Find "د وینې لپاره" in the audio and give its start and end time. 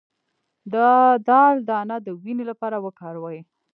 2.05-2.77